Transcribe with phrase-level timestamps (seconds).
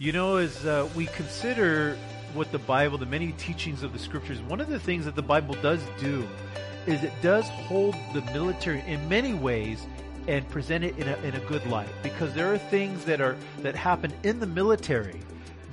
[0.00, 1.98] You know, as uh, we consider
[2.32, 5.22] what the Bible, the many teachings of the scriptures, one of the things that the
[5.22, 6.24] Bible does do
[6.86, 9.84] is it does hold the military in many ways
[10.28, 11.88] and present it in a, in a good light.
[12.04, 15.18] Because there are things that are that happen in the military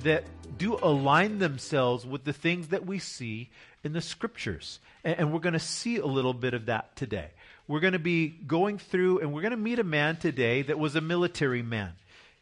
[0.02, 0.24] that
[0.58, 3.48] do align themselves with the things that we see
[3.84, 4.80] in the scriptures.
[5.04, 7.28] And, and we're going to see a little bit of that today.
[7.68, 10.80] We're going to be going through and we're going to meet a man today that
[10.80, 11.92] was a military man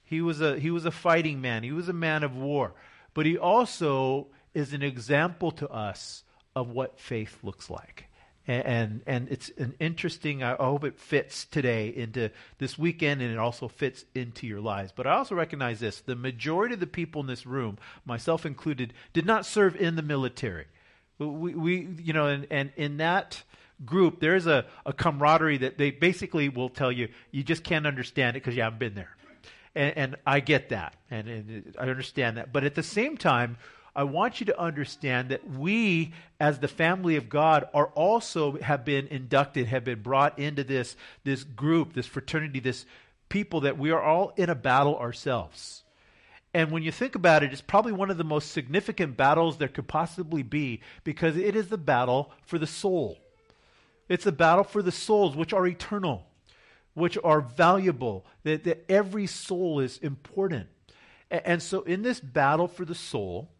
[0.04, 1.62] he was a he was a fighting man.
[1.62, 2.74] He was a man of war.
[3.14, 8.06] But he also is an example to us of what faith looks like.
[8.46, 13.32] And, and, and it's an interesting, I hope it fits today into this weekend and
[13.32, 14.92] it also fits into your lives.
[14.94, 18.92] But I also recognize this the majority of the people in this room, myself included,
[19.12, 20.66] did not serve in the military.
[21.18, 23.42] We, we you know, and, and in that
[23.84, 28.36] group, there's a, a camaraderie that they basically will tell you, you just can't understand
[28.36, 29.16] it because you haven't been there.
[29.74, 32.52] And, and I get that, and, and I understand that.
[32.52, 33.56] But at the same time,
[33.96, 38.84] I want you to understand that we, as the family of God, are also have
[38.84, 42.86] been inducted, have been brought into this, this group, this fraternity, this
[43.28, 45.82] people that we are all in a battle ourselves.
[46.52, 49.68] And when you think about it, it's probably one of the most significant battles there
[49.68, 53.18] could possibly be because it is the battle for the soul.
[54.08, 56.26] It's a battle for the souls, which are eternal
[56.94, 60.68] which are valuable, that, that every soul is important.
[61.30, 63.50] And, and so, in this battle for the soul,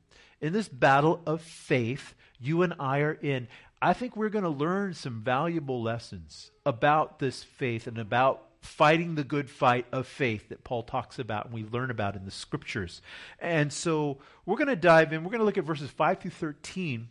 [0.40, 3.48] in this battle of faith, you and I are in.
[3.80, 9.14] I think we're going to learn some valuable lessons about this faith and about fighting
[9.14, 12.30] the good fight of faith that Paul talks about and we learn about in the
[12.30, 13.02] scriptures.
[13.38, 15.22] And so we're going to dive in.
[15.22, 17.08] We're going to look at verses 5 through 13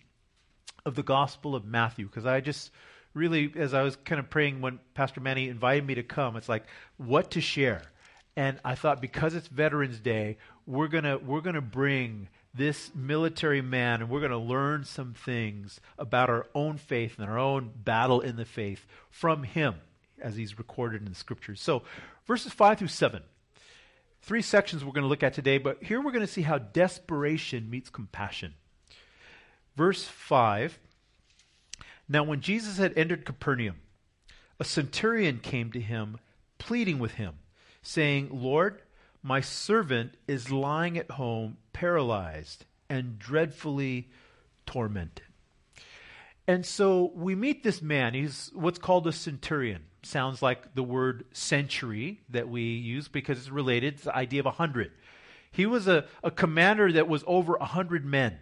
[0.85, 2.71] of the Gospel of Matthew because I just
[3.13, 6.49] really, as I was kind of praying when Pastor Manny invited me to come, it's
[6.49, 6.65] like
[6.97, 7.83] what to share.
[8.35, 14.01] And I thought because it's Veterans Day, we're gonna we're gonna bring this military man
[14.01, 18.21] and we're going to learn some things about our own faith and our own battle
[18.21, 19.75] in the faith from him
[20.21, 21.59] as he's recorded in the scriptures.
[21.59, 21.81] So,
[22.27, 23.23] verses 5 through 7.
[24.21, 26.59] Three sections we're going to look at today, but here we're going to see how
[26.59, 28.53] desperation meets compassion.
[29.75, 30.79] Verse 5
[32.07, 33.77] now, when Jesus had entered Capernaum,
[34.59, 36.19] a centurion came to him,
[36.57, 37.35] pleading with him,
[37.81, 38.81] saying, Lord,
[39.21, 44.09] my servant is lying at home, paralyzed and dreadfully
[44.65, 45.23] tormented.
[46.45, 48.13] And so we meet this man.
[48.13, 49.83] He's what's called a centurion.
[50.03, 54.45] Sounds like the word century that we use because it's related to the idea of
[54.45, 54.91] a hundred.
[55.51, 58.39] He was a, a commander that was over a hundred men.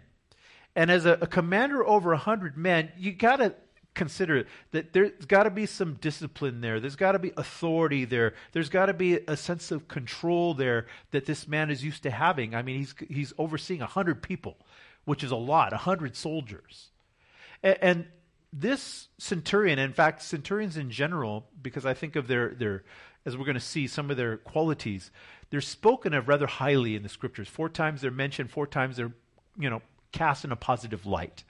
[0.74, 3.54] And as a, a commander over a hundred men, you got to
[3.94, 6.80] consider that there's got to be some discipline there.
[6.80, 8.34] There's got to be authority there.
[8.52, 12.10] There's got to be a sense of control there that this man is used to
[12.10, 12.54] having.
[12.54, 14.56] I mean, he's he's overseeing a hundred people,
[15.04, 16.90] which is a lot, a hundred soldiers,
[17.62, 18.06] and, and
[18.52, 22.84] this centurion, in fact, centurions in general, because I think of their their
[23.24, 25.10] as we're going to see some of their qualities,
[25.50, 27.48] they're spoken of rather highly in the scriptures.
[27.48, 28.50] Four times they're mentioned.
[28.50, 29.12] Four times they're
[29.58, 31.44] you know cast in a positive light.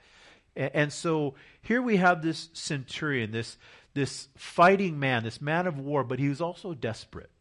[0.55, 3.57] And, so here we have this centurion, this,
[3.93, 7.31] this fighting man, this man of war, but he was also desperate.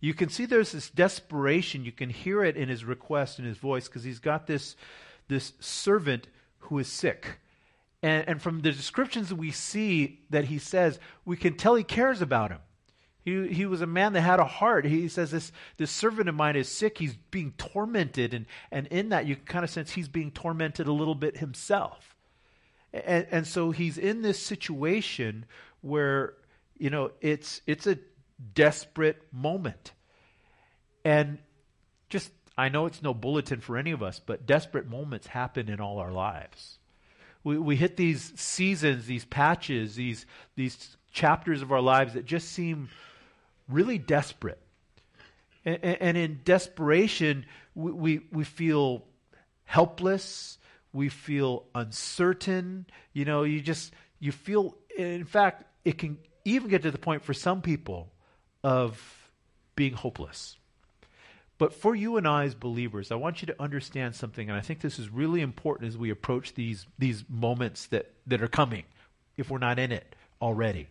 [0.00, 1.84] You can see there's this desperation.
[1.84, 4.76] You can hear it in his request, in his voice, because he's got this,
[5.28, 6.28] this servant
[6.60, 7.38] who is sick.
[8.02, 11.84] And, and from the descriptions that we see that he says, we can tell he
[11.84, 12.60] cares about him.
[13.28, 14.86] He, he was a man that had a heart.
[14.86, 16.96] He says, this, this servant of mine is sick.
[16.96, 18.32] He's being tormented.
[18.32, 22.16] And, and in that, you kind of sense he's being tormented a little bit himself.
[22.92, 25.44] And, and so he's in this situation
[25.82, 26.34] where,
[26.78, 27.98] you know, it's, it's a
[28.54, 29.92] desperate moment.
[31.04, 31.38] And
[32.08, 35.80] just, I know it's no bulletin for any of us, but desperate moments happen in
[35.80, 36.78] all our lives.
[37.44, 40.24] We, we hit these seasons, these patches, these,
[40.56, 42.88] these chapters of our lives that just seem
[43.68, 44.60] really desperate.
[45.64, 49.04] And, and in desperation, we, we, we feel
[49.64, 50.58] helpless
[50.92, 52.86] we feel uncertain.
[53.12, 57.22] You know, you just, you feel, in fact, it can even get to the point
[57.22, 58.12] for some people
[58.64, 59.30] of
[59.76, 60.56] being hopeless.
[61.58, 64.60] But for you and I as believers, I want you to understand something, and I
[64.60, 68.84] think this is really important as we approach these, these moments that, that are coming,
[69.36, 70.88] if we're not in it already.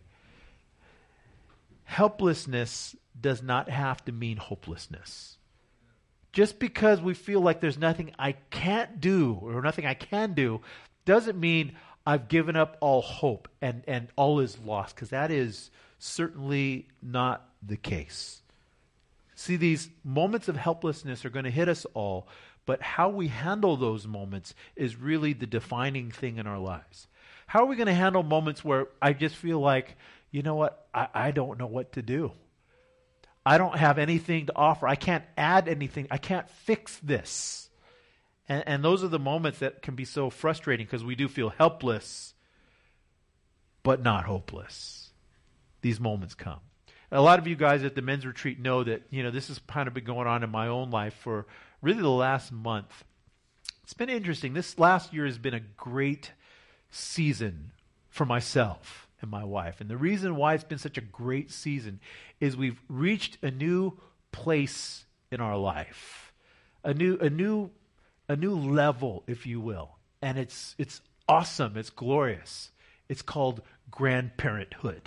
[1.88, 5.38] Helplessness does not have to mean hopelessness
[6.32, 10.60] just because we feel like there's nothing I can't do or nothing I can do
[11.04, 11.72] doesn't mean
[12.06, 17.48] I've given up all hope and, and all is lost, because that is certainly not
[17.60, 18.40] the case.
[19.34, 22.28] See, these moments of helplessness are going to hit us all,
[22.66, 27.08] but how we handle those moments is really the defining thing in our lives.
[27.48, 29.96] How are we going to handle moments where I just feel like,
[30.30, 32.32] you know what, I, I don't know what to do?
[33.44, 34.86] I don't have anything to offer.
[34.86, 36.06] I can't add anything.
[36.10, 37.70] I can't fix this.
[38.48, 41.48] And, and those are the moments that can be so frustrating because we do feel
[41.50, 42.34] helpless,
[43.82, 45.10] but not hopeless.
[45.80, 46.60] These moments come.
[47.10, 49.58] A lot of you guys at the men's retreat know that, you know, this has
[49.60, 51.46] kind of been going on in my own life for
[51.80, 53.04] really the last month.
[53.82, 54.52] It's been interesting.
[54.52, 56.32] This last year has been a great
[56.90, 57.72] season
[58.10, 59.80] for myself and my wife.
[59.80, 62.00] And the reason why it's been such a great season
[62.40, 63.98] is we've reached a new
[64.32, 66.32] place in our life.
[66.84, 67.70] A new a new
[68.28, 69.96] a new level, if you will.
[70.22, 72.70] And it's it's awesome, it's glorious.
[73.08, 75.06] It's called grandparenthood.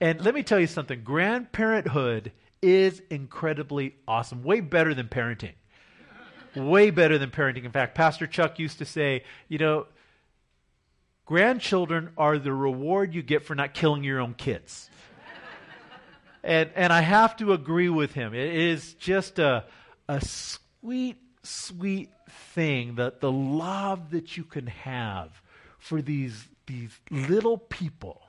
[0.00, 2.32] and let me tell you something, grandparenthood
[2.62, 5.52] is incredibly awesome, way better than parenting.
[6.54, 7.64] way better than parenting.
[7.64, 9.86] In fact, Pastor Chuck used to say, you know,
[11.26, 14.88] grandchildren are the reward you get for not killing your own kids.
[16.42, 18.32] and, and I have to agree with him.
[18.32, 19.64] It is just a,
[20.08, 22.10] a sweet, sweet
[22.54, 25.42] thing that the love that you can have
[25.78, 28.22] for these, these little people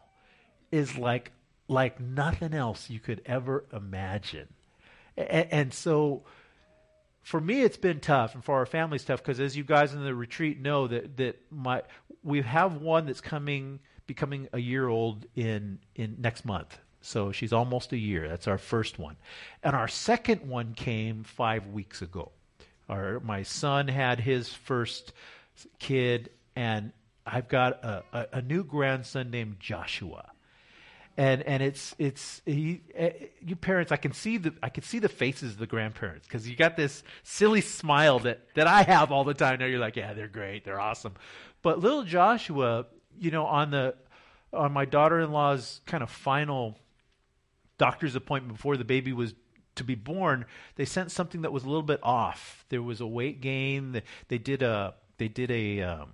[0.71, 1.31] is like,
[1.67, 4.47] like nothing else you could ever imagine.
[5.15, 6.23] And, so,
[7.27, 9.93] for me it's been tough and for our family it's tough because as you guys
[9.93, 11.81] in the retreat know that that my
[12.27, 16.77] we have one that's coming becoming a year old in in next month.
[17.01, 18.27] So she's almost a year.
[18.27, 19.15] That's our first one.
[19.63, 22.31] And our second one came five weeks ago.
[22.89, 25.13] Our my son had his first
[25.79, 26.91] kid and
[27.25, 30.29] i've got a, a, a new grandson named joshua
[31.17, 33.09] and and it's it's he, uh,
[33.43, 36.47] you parents I can see the I can see the faces of the grandparents because
[36.47, 39.59] you got this silly smile that that I have all the time.
[39.59, 41.15] Now you're like, yeah, they're great, they're awesome,
[41.63, 42.85] but little Joshua,
[43.19, 43.95] you know, on the
[44.53, 46.77] on my daughter-in-law's kind of final
[47.77, 49.33] doctor's appointment before the baby was
[49.75, 52.65] to be born, they sent something that was a little bit off.
[52.69, 54.01] There was a weight gain.
[54.27, 56.13] They did a they did a um,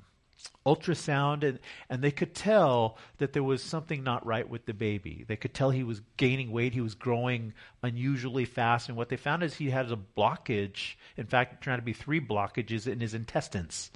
[0.66, 1.60] ultrasound and,
[1.90, 5.26] and they could tell that there was something not right with the baby.
[5.28, 9.18] They could tell he was gaining weight, he was growing unusually fast, and what they
[9.18, 13.14] found is he had a blockage, in fact, trying to be three blockages in his
[13.14, 13.92] intestines.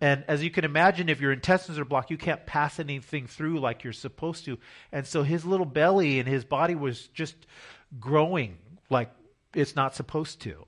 [0.00, 3.60] And as you can imagine, if your intestines are blocked, you can't pass anything through
[3.60, 4.58] like you're supposed to.
[4.92, 7.36] And so his little belly and his body was just
[7.98, 8.56] growing
[8.88, 9.10] like
[9.54, 10.66] it's not supposed to.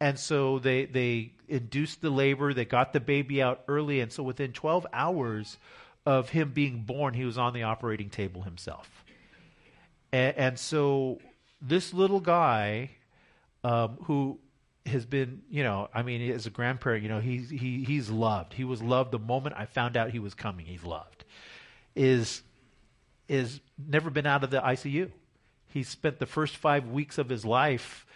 [0.00, 2.54] And so they, they induced the labor.
[2.54, 4.00] They got the baby out early.
[4.00, 5.58] And so within 12 hours
[6.06, 9.04] of him being born, he was on the operating table himself.
[10.12, 11.20] And, and so
[11.60, 12.90] this little guy
[13.64, 14.38] um, who
[14.86, 18.54] has been, you know, I mean, as a grandparent, you know, he's, he, he's loved.
[18.54, 20.66] He was loved the moment I found out he was coming.
[20.66, 21.24] He's loved.
[21.94, 22.42] Is,
[23.28, 25.10] is never been out of the ICU.
[25.66, 28.06] He spent the first five weeks of his life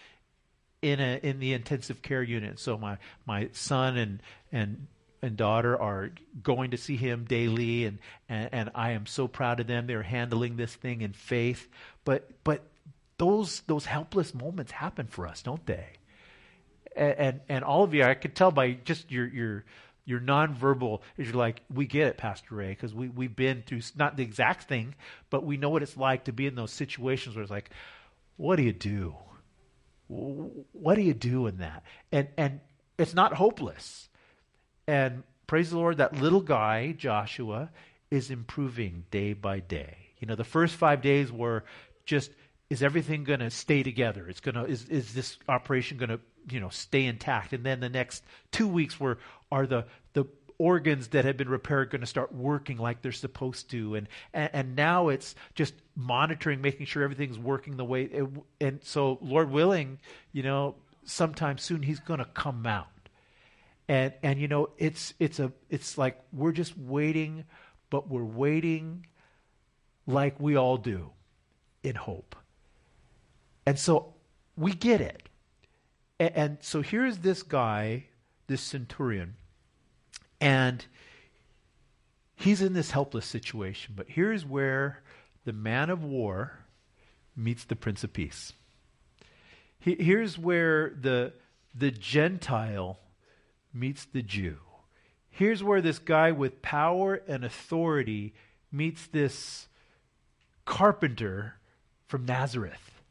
[0.82, 2.58] in a in the intensive care unit.
[2.58, 4.88] So my my son and and
[5.23, 6.11] and daughter are
[6.43, 9.87] going to see him daily and, and, and I am so proud of them.
[9.87, 11.69] They're handling this thing in faith.
[12.05, 12.62] But but
[13.19, 15.87] those those helpless moments happen for us, don't they?
[16.96, 19.65] And and, and all of you, I could tell by just your your
[20.05, 23.82] your nonverbal is you're like, we get it, Pastor Ray, because we, we've been through
[23.96, 24.96] not the exact thing,
[25.31, 27.70] but we know what it's like to be in those situations where it's like,
[28.36, 29.15] what do you do?
[30.12, 31.82] What do you do in that?
[32.10, 32.60] And and
[32.98, 34.08] it's not hopeless.
[34.86, 37.70] And praise the Lord, that little guy, Joshua,
[38.10, 39.96] is improving day by day.
[40.19, 41.64] You know, the first five days were
[42.04, 42.31] just
[42.70, 44.28] is everything going to stay together?
[44.28, 47.52] It's going to is is this operation going to you know stay intact?
[47.52, 49.19] And then the next two weeks were
[49.50, 50.24] are the the
[50.62, 54.50] organs that have been repaired going to start working like they're supposed to and, and,
[54.52, 58.26] and now it's just monitoring making sure everything's working the way it,
[58.60, 59.98] and so lord willing
[60.32, 62.88] you know sometime soon he's going to come out.
[63.88, 67.44] And and you know it's it's a it's like we're just waiting
[67.90, 69.06] but we're waiting
[70.06, 71.10] like we all do
[71.82, 72.36] in hope.
[73.66, 74.14] And so
[74.56, 75.28] we get it.
[76.19, 78.06] And, and so here's this guy
[78.46, 79.34] this centurion
[80.43, 80.84] and
[82.34, 83.94] he's in this helpless situation.
[83.96, 85.01] But here's where
[85.44, 86.58] the man of war
[87.37, 88.53] meets the prince of peace.
[89.79, 91.32] He, here's where the,
[91.75, 92.99] the Gentile
[93.72, 94.58] meets the Jew.
[95.31, 98.34] Here's where this guy with power and authority
[98.72, 99.69] meets this
[100.65, 101.55] carpenter
[102.08, 103.01] from Nazareth.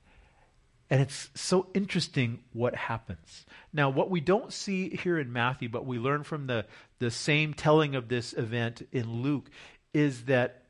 [0.92, 3.46] And it's so interesting what happens.
[3.72, 6.66] Now, what we don't see here in Matthew, but we learn from the,
[7.00, 9.50] the same telling of this event in Luke,
[9.94, 10.64] is that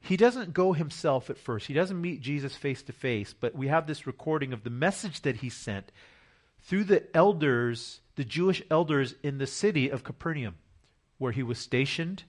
[0.00, 1.68] he doesn't go himself at first.
[1.68, 5.20] He doesn't meet Jesus face to face, but we have this recording of the message
[5.22, 5.92] that he sent
[6.62, 10.56] through the elders, the Jewish elders in the city of Capernaum,
[11.18, 12.24] where he was stationed.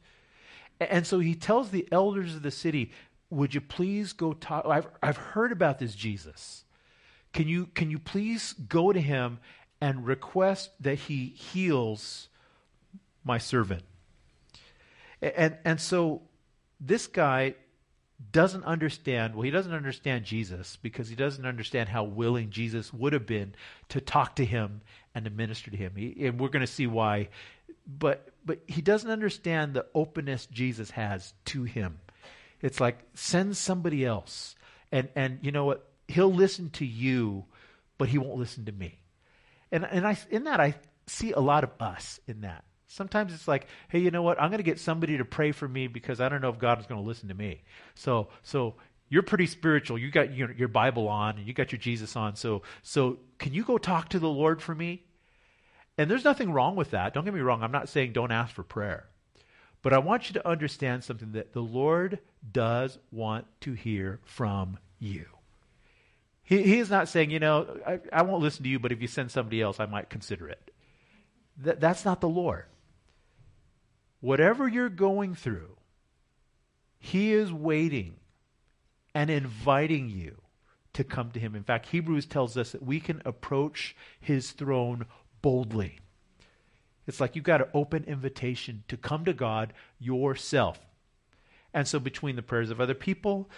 [0.80, 2.92] And so he tells the elders of the city,
[3.32, 4.66] would you please go talk?
[4.68, 6.66] I've, I've heard about this Jesus.
[7.34, 9.40] Can you, can you please go to him
[9.80, 12.28] and request that he heals
[13.24, 13.84] my servant?
[15.22, 16.24] And, and so
[16.80, 17.56] this guy
[18.32, 23.14] doesn't understand, well, he doesn't understand Jesus because he doesn't understand how willing Jesus would
[23.14, 23.56] have been
[23.90, 24.82] to talk to him
[25.16, 25.94] and to minister to him.
[25.96, 27.30] He, and we're going to see why.
[27.88, 32.00] But, but he doesn't understand the openness Jesus has to him.
[32.62, 34.56] It's like send somebody else.
[34.92, 35.88] And and you know what?
[36.08, 37.46] He'll listen to you,
[37.98, 39.00] but he won't listen to me.
[39.72, 40.76] And and I in that I
[41.08, 42.64] see a lot of us in that.
[42.88, 44.42] Sometimes it's like, hey, you know what?
[44.42, 46.80] I'm going to get somebody to pray for me because I don't know if God
[46.80, 47.64] is going to listen to me.
[47.96, 48.76] So so
[49.10, 49.98] you're pretty spiritual.
[49.98, 52.36] You got your, your Bible on and you got your Jesus on.
[52.36, 55.06] So so can you go talk to the Lord for me?
[55.98, 57.14] And there's nothing wrong with that.
[57.14, 57.64] Don't get me wrong.
[57.64, 59.06] I'm not saying don't ask for prayer.
[59.82, 62.20] But I want you to understand something that the Lord
[62.52, 65.26] does want to hear from you.
[66.44, 69.02] He, he is not saying, you know, I, I, won't listen to you, but if
[69.02, 70.72] you send somebody else, I might consider it.
[71.58, 72.66] That, that's not the Lord.
[74.20, 75.78] Whatever you're going through,
[77.00, 78.16] He is waiting
[79.16, 80.42] and inviting you
[80.94, 81.56] to come to Him.
[81.56, 85.06] In fact, Hebrews tells us that we can approach His throne
[85.42, 86.00] boldly.
[87.12, 90.80] It's like you've got an open invitation to come to God yourself.
[91.74, 93.50] And so, between the prayers of other people,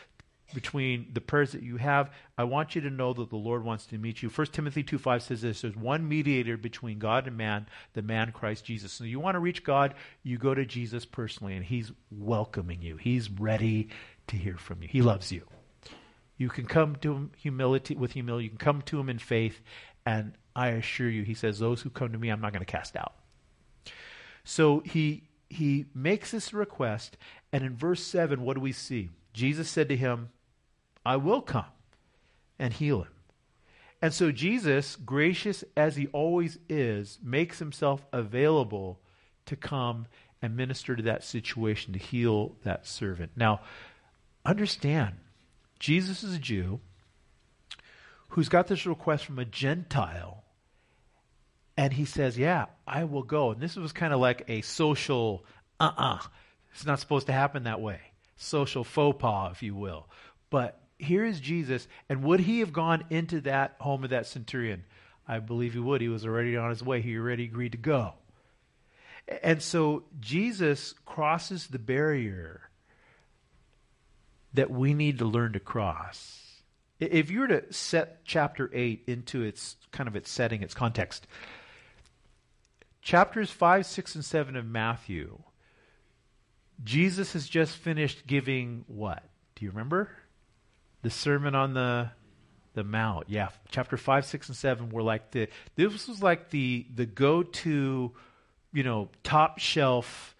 [0.55, 3.85] between the prayers that you have, I want you to know that the Lord wants
[3.85, 4.29] to meet you.
[4.29, 8.31] 1 Timothy 2 5 says this there's one mediator between God and man, the man
[8.31, 8.91] Christ Jesus.
[8.91, 9.93] So, you want to reach God,
[10.23, 12.97] you go to Jesus personally, and He's welcoming you.
[12.97, 13.89] He's ready
[14.29, 14.89] to hear from you.
[14.91, 15.45] He loves you.
[16.37, 19.61] You can come to Him humility, with humility, you can come to Him in faith,
[20.07, 22.71] and I assure you, He says, Those who come to me, I'm not going to
[22.71, 23.13] cast out.
[24.43, 27.15] So he he makes this request,
[27.51, 29.09] and in verse 7, what do we see?
[29.33, 30.29] Jesus said to him,
[31.05, 31.65] I will come
[32.57, 33.11] and heal him.
[34.01, 38.99] And so Jesus, gracious as he always is, makes himself available
[39.45, 40.07] to come
[40.41, 43.31] and minister to that situation, to heal that servant.
[43.35, 43.61] Now,
[44.45, 45.15] understand,
[45.79, 46.81] Jesus is a Jew
[48.29, 50.42] who's got this request from a Gentile
[51.77, 53.51] and he says, Yeah, I will go.
[53.51, 55.45] And this was kind of like a social,
[55.79, 56.15] uh uh-uh.
[56.15, 56.19] uh.
[56.73, 57.99] It's not supposed to happen that way.
[58.35, 60.07] Social faux pas, if you will.
[60.49, 61.87] But here is Jesus.
[62.09, 64.83] And would he have gone into that home of that centurion?
[65.27, 66.01] I believe he would.
[66.01, 68.13] He was already on his way, he already agreed to go.
[69.41, 72.69] And so Jesus crosses the barrier
[74.53, 76.39] that we need to learn to cross.
[76.99, 81.25] If you were to set chapter 8 into its kind of its setting, its context,
[83.03, 85.39] chapters 5, 6, and 7 of Matthew,
[86.83, 89.23] Jesus has just finished giving what?
[89.55, 90.09] Do you remember?
[91.01, 92.11] The Sermon on the
[92.73, 93.29] the Mount.
[93.29, 98.11] Yeah, chapter 5, 6, and 7 were like the this was like the the go-to,
[98.71, 100.35] you know, top shelf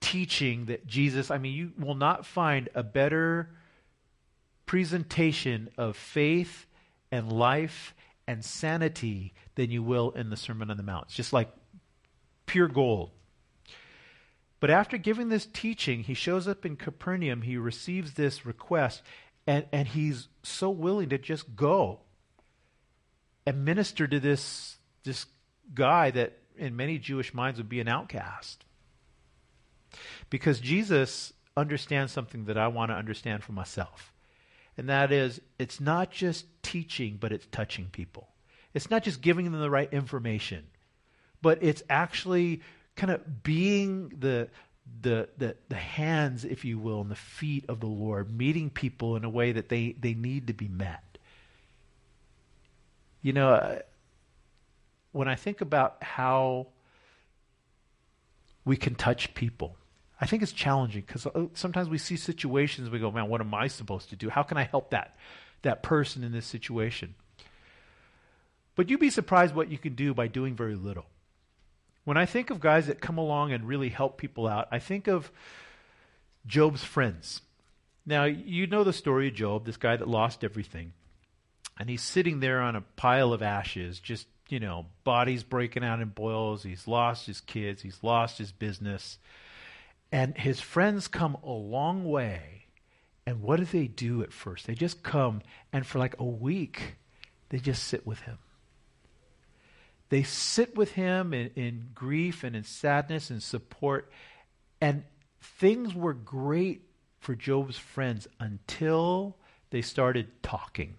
[0.00, 3.50] teaching that Jesus, I mean, you will not find a better
[4.66, 6.66] presentation of faith
[7.12, 7.94] and life
[8.26, 11.06] and sanity than you will in the Sermon on the Mount.
[11.06, 11.50] It's just like
[12.50, 13.10] pure gold.
[14.58, 17.42] But after giving this teaching, he shows up in Capernaum.
[17.42, 19.02] He receives this request,
[19.46, 22.00] and, and he's so willing to just go
[23.46, 25.26] and minister to this, this
[25.72, 28.64] guy that in many Jewish minds would be an outcast.
[30.28, 34.12] Because Jesus understands something that I want to understand for myself.
[34.76, 38.26] And that is, it's not just teaching, but it's touching people.
[38.74, 40.64] It's not just giving them the right information
[41.42, 42.62] but it's actually
[42.96, 44.48] kind of being the,
[45.02, 49.16] the, the, the hands, if you will, and the feet of the Lord, meeting people
[49.16, 51.18] in a way that they, they need to be met.
[53.22, 53.78] You know, uh,
[55.12, 56.68] when I think about how
[58.64, 59.76] we can touch people,
[60.20, 63.54] I think it's challenging because uh, sometimes we see situations we go, man, what am
[63.54, 64.28] I supposed to do?
[64.28, 65.16] How can I help that
[65.62, 67.14] that person in this situation?
[68.76, 71.06] But you'd be surprised what you can do by doing very little.
[72.04, 75.06] When I think of guys that come along and really help people out, I think
[75.06, 75.30] of
[76.46, 77.42] Job's friends.
[78.06, 80.92] Now, you know the story of Job, this guy that lost everything.
[81.78, 86.00] And he's sitting there on a pile of ashes, just, you know, bodies breaking out
[86.00, 86.62] in boils.
[86.62, 89.18] He's lost his kids, he's lost his business.
[90.12, 92.64] And his friends come a long way.
[93.26, 94.66] And what do they do at first?
[94.66, 95.42] They just come,
[95.72, 96.96] and for like a week,
[97.50, 98.38] they just sit with him.
[100.10, 104.10] They sit with him in, in grief and in sadness and support.
[104.80, 105.04] And
[105.40, 106.82] things were great
[107.20, 109.36] for Job's friends until
[109.70, 110.96] they started talking.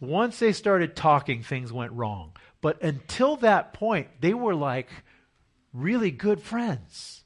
[0.00, 2.32] Once they started talking, things went wrong.
[2.60, 4.88] But until that point, they were like
[5.72, 7.22] really good friends.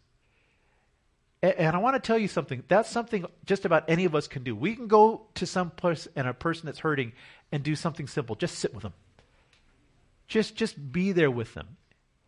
[1.43, 2.63] And I want to tell you something.
[2.69, 4.55] That's something just about any of us can do.
[4.55, 7.13] We can go to some place and a person that's hurting
[7.51, 8.37] and do something simple.
[8.37, 8.93] Just sit with them.
[10.29, 11.77] Just just be there with them.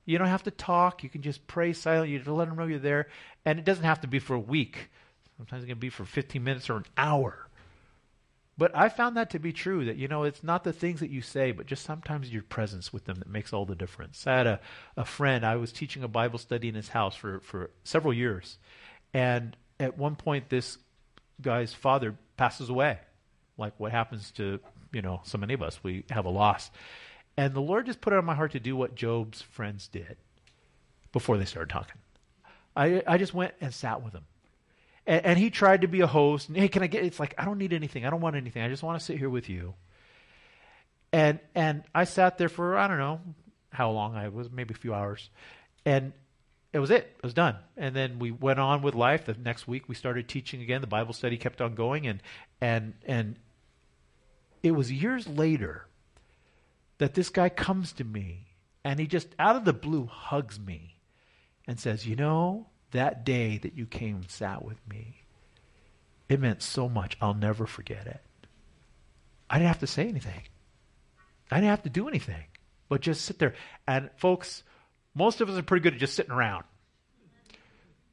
[0.05, 1.03] You don't have to talk.
[1.03, 2.13] You can just pray silently.
[2.13, 3.09] You just let them know you're there.
[3.45, 4.91] And it doesn't have to be for a week.
[5.37, 7.49] Sometimes it can be for 15 minutes or an hour.
[8.57, 11.11] But I found that to be true that, you know, it's not the things that
[11.11, 14.27] you say, but just sometimes your presence with them that makes all the difference.
[14.27, 14.61] I had a,
[14.97, 18.59] a friend, I was teaching a Bible study in his house for, for several years.
[19.13, 20.79] And at one point, this
[21.41, 22.99] guy's father passes away.
[23.59, 24.61] Like what happens to,
[24.93, 26.71] you know, so many of us, we have a loss.
[27.37, 30.17] And the Lord just put it on my heart to do what Job's friends did
[31.13, 32.01] before they started talking.
[32.77, 34.25] I, I just went and sat with him.
[35.07, 36.49] And, and, he tried to be a host.
[36.49, 37.05] And, hey, can I get?
[37.05, 38.07] It's like I don't need anything.
[38.07, 38.63] I don't want anything.
[38.63, 39.75] I just want to sit here with you.
[41.13, 43.21] And and I sat there for I don't know
[43.71, 45.29] how long I was, maybe a few hours,
[45.85, 46.13] and
[46.73, 47.13] it was it.
[47.19, 47.57] It was done.
[47.77, 49.27] And then we went on with life.
[49.27, 50.81] The next week we started teaching again.
[50.81, 52.23] The Bible study kept on going, and
[52.61, 53.37] and and
[54.63, 55.87] it was years later
[56.99, 58.47] that this guy comes to me
[58.85, 60.99] and he just out of the blue hugs me
[61.67, 65.25] and says, "You know, that day that you came and sat with me,
[66.29, 67.17] it meant so much.
[67.21, 68.23] I'll never forget it.
[69.51, 70.43] I didn't have to say anything.
[71.51, 72.45] I didn't have to do anything,
[72.89, 73.55] but just sit there.
[73.87, 74.63] And folks,
[75.15, 76.65] most of us are pretty good at just sitting around.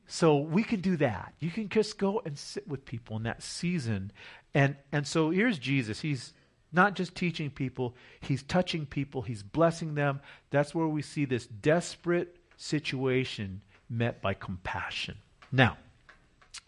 [0.07, 1.33] So we can do that.
[1.39, 4.11] You can just go and sit with people in that season.
[4.53, 6.01] And and so here's Jesus.
[6.01, 6.33] He's
[6.71, 10.21] not just teaching people, he's touching people, he's blessing them.
[10.49, 15.17] That's where we see this desperate situation met by compassion.
[15.51, 15.77] Now,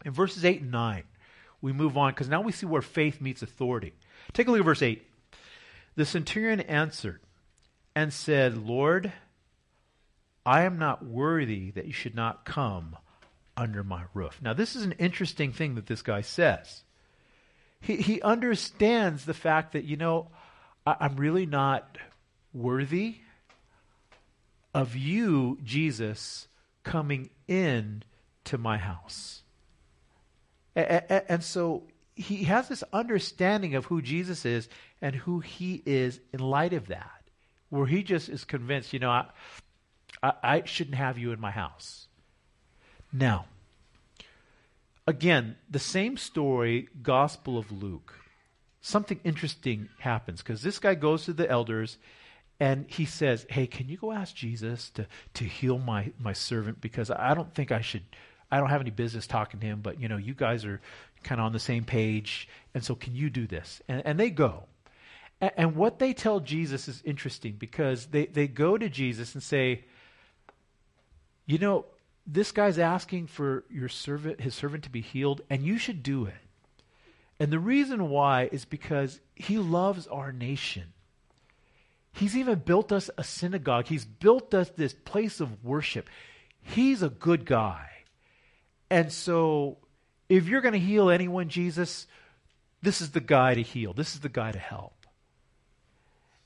[0.04, 1.04] in verses 8 and 9,
[1.62, 3.94] we move on because now we see where faith meets authority.
[4.34, 5.02] Take a look at verse 8.
[5.96, 7.22] The centurion answered
[7.96, 9.14] and said, Lord,
[10.46, 12.98] I am not worthy that you should not come
[13.56, 14.40] under my roof.
[14.42, 16.84] Now, this is an interesting thing that this guy says.
[17.84, 20.30] He, he understands the fact that, you know,
[20.88, 21.98] I, I'm really not
[22.54, 23.18] worthy
[24.74, 26.48] of you, Jesus,
[26.84, 28.04] coming in
[28.46, 29.42] to my house.
[30.76, 31.84] And, and so
[32.16, 34.70] he has this understanding of who Jesus is
[35.02, 37.22] and who he is in light of that,
[37.70, 39.26] where he just is convinced, you know, I,
[40.24, 42.08] I, I shouldn't have you in my house.
[43.12, 43.46] Now,
[45.08, 48.16] again, the same story, Gospel of Luke.
[48.82, 51.98] Something interesting happens because this guy goes to the elders
[52.60, 56.82] and he says, Hey, can you go ask Jesus to, to heal my, my servant?
[56.82, 58.04] Because I don't think I should,
[58.52, 60.82] I don't have any business talking to him, but you know, you guys are
[61.24, 62.48] kind of on the same page.
[62.74, 63.82] And so can you do this?
[63.88, 64.64] And, and they go.
[65.40, 69.42] And, and what they tell Jesus is interesting because they, they go to Jesus and
[69.42, 69.86] say,
[71.46, 71.86] You know,
[72.26, 76.26] this guy's asking for your servant, his servant to be healed, and you should do
[76.26, 76.34] it.
[77.40, 80.94] And the reason why is because he loves our nation.
[82.14, 83.88] He's even built us a synagogue.
[83.88, 86.10] He's built us this place of worship.
[86.62, 87.90] He's a good guy.
[88.90, 89.78] And so,
[90.30, 92.06] if you're going to heal anyone, Jesus,
[92.84, 93.94] this is the guy to heal.
[93.94, 95.08] This is the guy to help.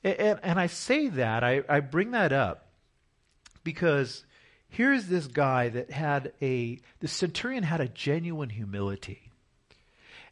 [0.02, 2.68] And, and, I say that, I, I bring that up
[3.64, 4.24] because
[4.68, 9.30] here's this guy that had a, the centurion had a genuine humility.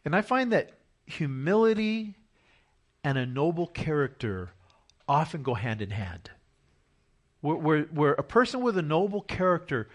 [0.05, 0.73] And I find that
[1.07, 2.15] humility
[3.03, 4.51] and a noble character
[5.09, 6.31] often go hand in hand.
[7.41, 9.89] Where, where, where, a person with a noble character,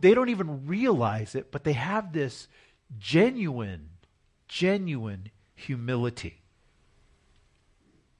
[0.00, 2.48] they don't even realize it, but they have this
[2.98, 3.88] genuine,
[4.48, 6.40] genuine humility.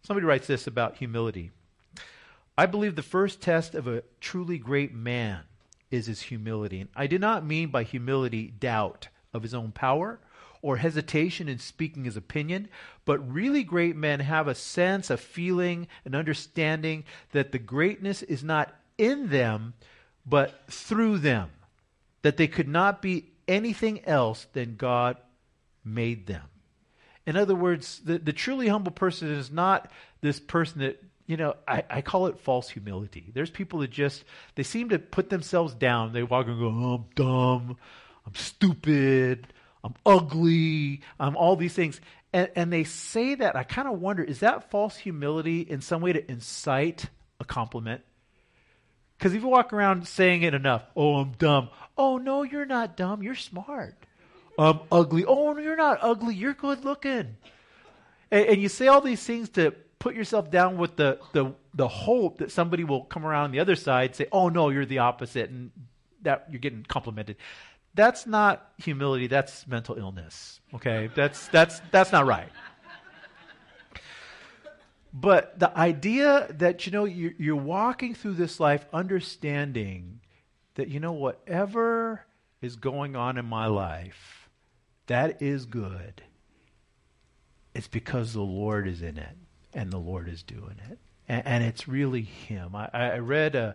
[0.02, 1.50] Somebody writes this about humility.
[2.56, 5.40] I believe the first test of a truly great man
[5.90, 6.80] is his humility.
[6.80, 10.18] And I do not mean by humility doubt of his own power
[10.60, 12.68] or hesitation in speaking his opinion,
[13.04, 18.44] but really great men have a sense, a feeling, an understanding that the greatness is
[18.44, 19.74] not in them,
[20.24, 21.50] but through them.
[22.22, 25.16] That they could not be anything else than God
[25.84, 26.44] made them.
[27.26, 31.54] In other words, the, the truly humble person is not this person that, you know,
[31.66, 33.30] I, I call it false humility.
[33.32, 36.12] There's people that just, they seem to put themselves down.
[36.12, 37.76] They walk and go, oh, I'm dumb,
[38.26, 39.46] I'm stupid,
[39.84, 42.00] I'm ugly, I'm all these things.
[42.32, 43.56] And, and they say that.
[43.56, 47.06] I kind of wonder, is that false humility in some way to incite
[47.40, 48.02] a compliment?
[49.18, 51.68] Because if you walk around saying it enough, oh, I'm dumb.
[51.96, 53.22] Oh, no, you're not dumb.
[53.22, 53.94] You're smart.
[54.58, 55.24] I'm ugly.
[55.24, 56.34] Oh, no, you're not ugly.
[56.34, 57.36] You're good looking.
[58.30, 61.86] And, and, you say all these things to put yourself down with the, the, the
[61.86, 64.98] hope that somebody will come around on the other side, say, oh, no, you're the
[64.98, 65.70] opposite, and
[66.22, 67.36] that you're getting complimented.
[67.94, 69.28] That's not humility.
[69.28, 70.58] That's mental illness.
[70.74, 71.08] Okay?
[71.14, 72.48] That's, that's, that's not right.
[75.14, 80.18] But the idea that, you know, you're, you're walking through this life understanding
[80.74, 82.26] that, you know, whatever
[82.60, 84.48] is going on in my life,
[85.06, 86.22] that is good.
[87.72, 89.36] It's because the Lord is in it
[89.74, 90.98] and the Lord is doing it.
[91.28, 92.74] And, and it's really Him.
[92.74, 93.74] I, I read a,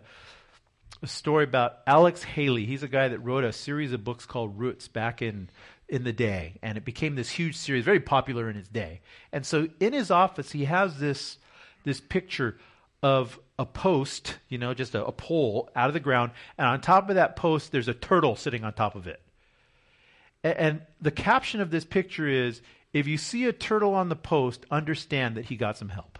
[1.02, 2.66] a story about Alex Haley.
[2.66, 5.48] He's a guy that wrote a series of books called Roots back in
[5.88, 9.00] in the day, and it became this huge series, very popular in its day.
[9.32, 11.38] And so in his office, he has this
[11.84, 12.58] this picture
[13.02, 16.80] of a post, you know, just a, a pole out of the ground, and on
[16.80, 19.20] top of that post, there's a turtle sitting on top of it.
[20.44, 22.60] And the caption of this picture is,
[22.92, 26.18] "If you see a turtle on the post, understand that he got some help."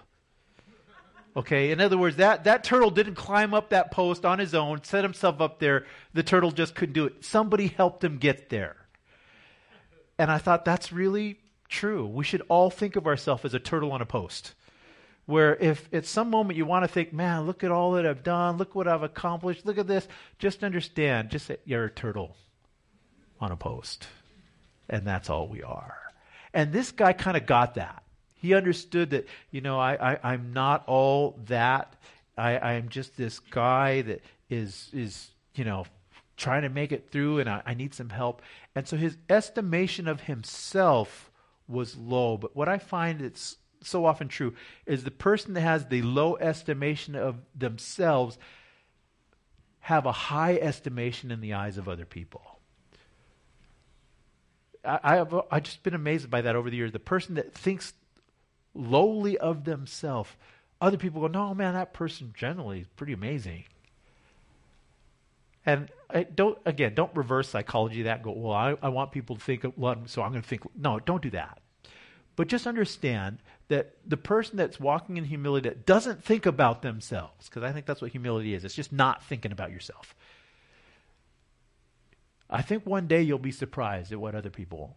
[1.36, 4.82] Okay, in other words, that, that turtle didn't climb up that post on his own,
[4.82, 5.86] set himself up there.
[6.12, 7.24] The turtle just couldn't do it.
[7.24, 8.74] Somebody helped him get there.
[10.18, 12.06] And I thought that's really true.
[12.06, 14.54] We should all think of ourselves as a turtle on a post.
[15.26, 18.24] Where if at some moment you want to think, man, look at all that I've
[18.24, 20.08] done, look what I've accomplished, look at this,
[20.40, 22.34] just understand, just say, you're a turtle
[23.38, 24.08] on a post.
[24.88, 26.07] And that's all we are.
[26.54, 28.02] And this guy kind of got that.
[28.34, 31.94] He understood that, you know, I, I, I'm not all that.
[32.36, 35.86] I, I'm just this guy that is, is, you know,
[36.36, 38.42] trying to make it through and I, I need some help.
[38.74, 41.30] And so his estimation of himself
[41.66, 42.36] was low.
[42.36, 44.54] But what I find it's so often true
[44.86, 48.38] is the person that has the low estimation of themselves
[49.80, 52.47] have a high estimation in the eyes of other people.
[54.88, 56.92] I, have I've just been amazed by that over the years.
[56.92, 57.92] The person that thinks
[58.74, 60.30] lowly of themselves,
[60.80, 63.64] other people go, no, man, that person generally is pretty amazing.
[65.66, 68.22] And I don't again, don't reverse psychology that.
[68.22, 70.62] Go, well, I, I want people to think, well, so I'm going to think.
[70.74, 71.60] No, don't do that.
[72.36, 77.48] But just understand that the person that's walking in humility that doesn't think about themselves,
[77.48, 78.64] because I think that's what humility is.
[78.64, 80.14] It's just not thinking about yourself.
[82.50, 84.96] I think one day you'll be surprised at what other people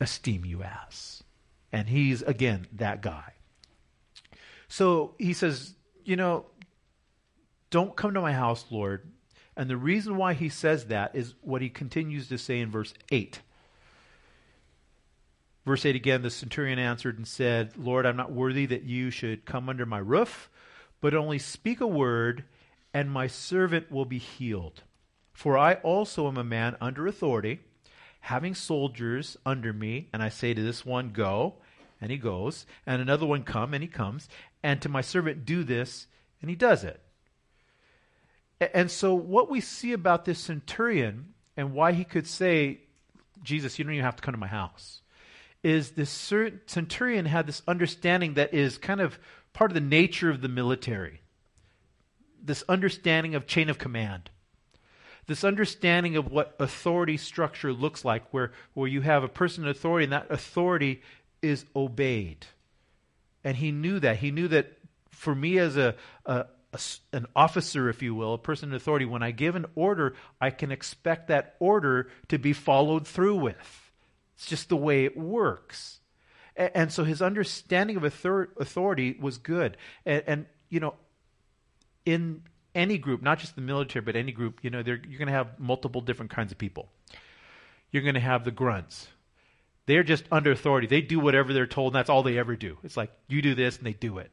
[0.00, 1.22] esteem you as.
[1.72, 3.34] And he's, again, that guy.
[4.68, 6.46] So he says, You know,
[7.70, 9.10] don't come to my house, Lord.
[9.56, 12.94] And the reason why he says that is what he continues to say in verse
[13.10, 13.40] 8.
[15.66, 19.44] Verse 8 again the centurion answered and said, Lord, I'm not worthy that you should
[19.44, 20.48] come under my roof,
[21.00, 22.44] but only speak a word,
[22.94, 24.84] and my servant will be healed.
[25.38, 27.60] For I also am a man under authority
[28.22, 31.54] having soldiers under me, and I say to this one, Go,
[32.00, 34.28] and he goes, and another one, Come, and he comes,
[34.64, 36.08] and to my servant, Do this,
[36.40, 37.00] and he does it.
[38.74, 42.80] And so, what we see about this centurion and why he could say,
[43.44, 45.02] Jesus, you don't even have to come to my house,
[45.62, 46.10] is this
[46.66, 49.20] centurion had this understanding that is kind of
[49.52, 51.20] part of the nature of the military.
[52.42, 54.30] This understanding of chain of command
[55.28, 59.70] this understanding of what authority structure looks like, where, where you have a person in
[59.70, 61.02] authority and that authority
[61.42, 62.46] is obeyed.
[63.44, 64.16] And he knew that.
[64.16, 64.78] He knew that
[65.10, 66.80] for me as a, a, a,
[67.12, 70.48] an officer, if you will, a person in authority, when I give an order, I
[70.48, 73.92] can expect that order to be followed through with.
[74.34, 76.00] It's just the way it works.
[76.56, 79.76] And, and so his understanding of authority was good.
[80.06, 80.94] And, and you know,
[82.06, 85.32] in any group, not just the military, but any group, you know, you're going to
[85.32, 86.88] have multiple different kinds of people.
[87.90, 89.08] You're going to have the grunts.
[89.86, 90.86] They're just under authority.
[90.86, 92.76] They do whatever they're told, and that's all they ever do.
[92.84, 94.30] It's like, you do this, and they do it.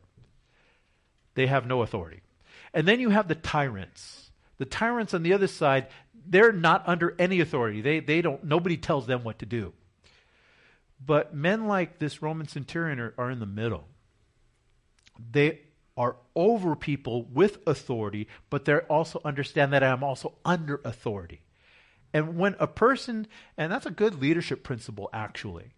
[1.35, 2.21] They have no authority.
[2.73, 4.31] And then you have the tyrants.
[4.57, 5.87] The tyrants on the other side,
[6.27, 7.81] they're not under any authority.
[7.81, 9.73] They, they don't, nobody tells them what to do.
[11.05, 13.85] But men like this Roman centurion are, are in the middle.
[15.31, 15.61] They
[15.97, 21.41] are over people with authority, but they also understand that I'm also under authority.
[22.13, 23.27] And when a person,
[23.57, 25.73] and that's a good leadership principle actually,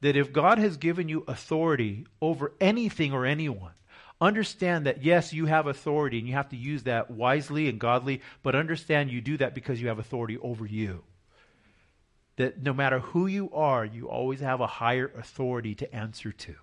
[0.00, 3.72] that if God has given you authority over anything or anyone,
[4.20, 8.20] understand that yes, you have authority and you have to use that wisely and godly,
[8.42, 11.02] but understand you do that because you have authority over you.
[12.36, 16.54] That no matter who you are, you always have a higher authority to answer to.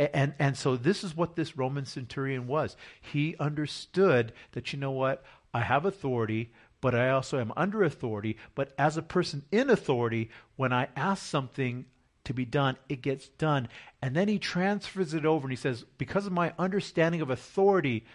[0.00, 2.74] And, and, so this is what this Roman centurion was.
[3.02, 8.38] He understood that, you know what, I have authority, but I also am under authority.
[8.54, 11.84] But as a person in authority, when I ask something
[12.24, 13.68] to be done, it gets done.
[14.00, 18.06] And then he transfers it over and he says, Because of my understanding of authority,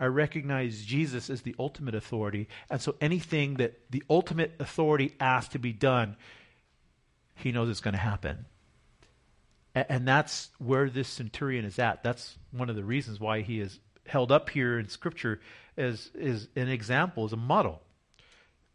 [0.00, 2.48] I recognize Jesus as the ultimate authority.
[2.70, 6.16] And so anything that the ultimate authority asks to be done,
[7.34, 8.46] he knows it's going to happen.
[9.76, 12.02] And, and that's where this centurion is at.
[12.02, 15.40] That's one of the reasons why he is held up here in Scripture
[15.76, 17.82] as, as an example, as a model.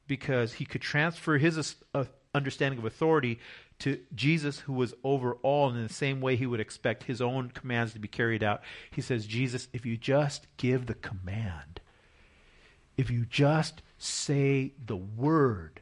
[0.08, 3.40] Because he could transfer his uh, understanding of authority
[3.80, 7.20] to Jesus, who was over all, and in the same way he would expect his
[7.20, 8.62] own commands to be carried out.
[8.92, 11.82] He says, Jesus, if you just give the command,
[12.96, 15.82] if you just say the word,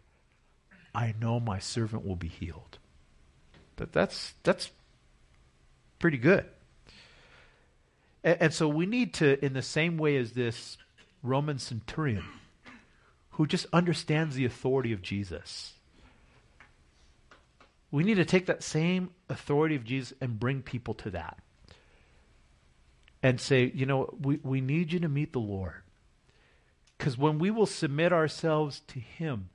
[0.96, 2.78] I know my servant will be healed.
[3.76, 4.72] That, that's, that's
[6.00, 6.46] pretty good.
[8.24, 10.78] And, and so we need to, in the same way as this
[11.22, 12.26] Roman centurion,
[13.32, 15.74] who just understands the authority of Jesus
[17.92, 21.38] we need to take that same authority of Jesus and bring people to that.
[23.22, 25.82] And say, you know, we, we need you to meet the Lord.
[26.98, 29.50] Because when we will submit ourselves to Him,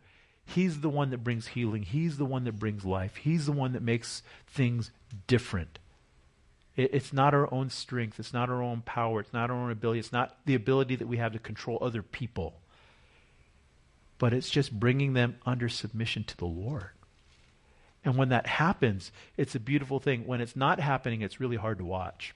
[0.44, 1.82] He's the one that brings healing.
[1.82, 3.16] He's the one that brings life.
[3.16, 4.90] He's the one that makes things
[5.26, 5.78] different.
[6.76, 8.18] It, it's not our own strength.
[8.18, 9.20] It's not our own power.
[9.20, 10.00] It's not our own ability.
[10.00, 12.60] It's not the ability that we have to control other people.
[14.18, 16.90] But it's just bringing them under submission to the Lord.
[18.04, 20.26] And when that happens, it's a beautiful thing.
[20.26, 22.34] When it's not happening, it's really hard to watch.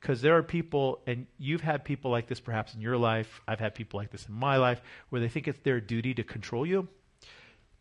[0.00, 3.60] Because there are people, and you've had people like this perhaps in your life, I've
[3.60, 6.64] had people like this in my life, where they think it's their duty to control
[6.64, 6.88] you,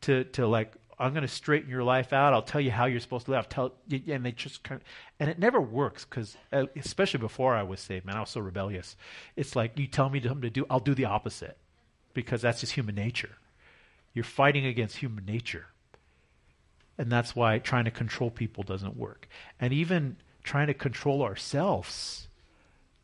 [0.02, 2.34] to, to like, I'm going to straighten your life out.
[2.34, 3.38] I'll tell you how you're supposed to live.
[3.38, 4.88] I'll tell, and they just kind of,
[5.20, 8.42] and it never works because, uh, especially before I was saved, man, I was so
[8.42, 8.98] rebellious.
[9.38, 11.58] It's like you tell me something to do, I'll do the opposite
[12.14, 13.38] because that's just human nature.
[14.14, 15.68] You're fighting against human nature.
[16.98, 19.30] And that's why trying to control people doesn't work.
[19.58, 22.28] And even trying to control ourselves.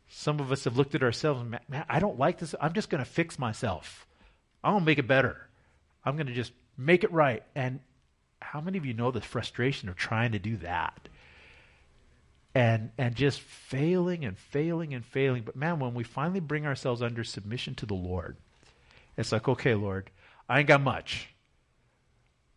[0.08, 2.54] Some of us have looked at ourselves and, man, I don't like this.
[2.60, 4.06] I'm just going to fix myself.
[4.62, 5.48] I'm going to make it better.
[6.04, 7.42] I'm going to just make it right.
[7.54, 7.80] And
[8.40, 11.08] how many of you know the frustration of trying to do that?
[12.54, 15.42] And, and just failing and failing and failing.
[15.42, 18.36] But man, when we finally bring ourselves under submission to the Lord,
[19.16, 20.10] it's like, okay, Lord,
[20.48, 21.34] I ain't got much.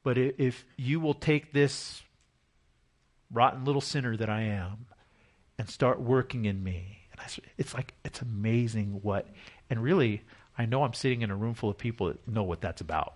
[0.04, 2.02] But if you will take this
[3.32, 4.86] rotten little sinner that I am
[5.58, 7.26] and start working in me, and I,
[7.58, 9.28] it's like, it's amazing what,
[9.70, 10.22] and really,
[10.58, 13.16] I know I'm sitting in a room full of people that know what that's about.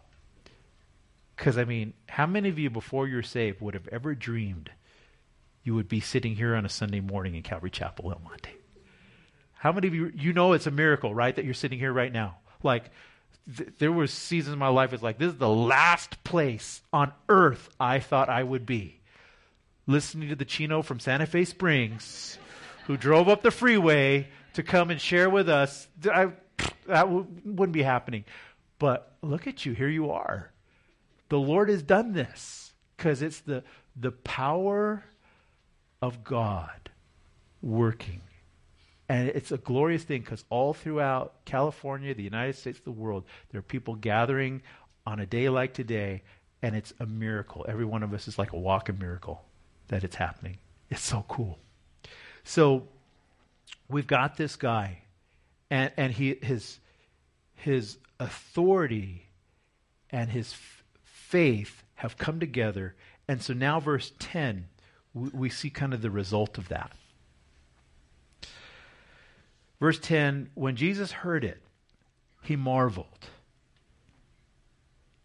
[1.35, 4.69] Because, I mean, how many of you before you're saved would have ever dreamed
[5.63, 8.51] you would be sitting here on a Sunday morning in Calvary Chapel, El Monte?
[9.53, 12.11] How many of you, you know it's a miracle, right, that you're sitting here right
[12.11, 12.37] now?
[12.61, 12.91] Like,
[13.55, 17.11] th- there were seasons in my life it's like this is the last place on
[17.29, 18.99] earth I thought I would be.
[19.87, 22.37] Listening to the Chino from Santa Fe Springs,
[22.87, 25.87] who drove up the freeway to come and share with us.
[26.05, 26.31] I,
[26.87, 28.23] that w- wouldn't be happening.
[28.79, 30.52] But look at you, here you are.
[31.33, 33.63] The Lord has done this because it's the
[33.95, 35.03] the power
[35.99, 36.91] of God
[37.59, 38.21] working
[39.09, 43.57] and it's a glorious thing because all throughout California, the United States, the world, there
[43.57, 44.61] are people gathering
[45.07, 46.21] on a day like today,
[46.61, 47.65] and it's a miracle.
[47.67, 49.43] Every one of us is like a walking miracle
[49.87, 50.59] that it's happening.
[50.91, 51.57] It's so cool.
[52.43, 52.87] So
[53.89, 54.99] we've got this guy,
[55.71, 56.77] and, and he, his,
[57.55, 59.25] his authority
[60.11, 60.55] and his
[61.33, 62.93] faith have come together.
[63.27, 64.67] And so now, verse 10,
[65.15, 66.91] we, we see kind of the result of that.
[69.79, 71.59] Verse 10 When Jesus heard it,
[72.43, 73.07] he marveled.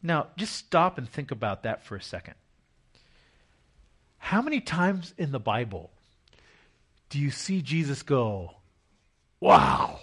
[0.03, 2.37] Now, just stop and think about that for a second.
[4.17, 5.91] How many times in the Bible
[7.11, 8.53] do you see Jesus go,
[9.41, 10.01] Wow?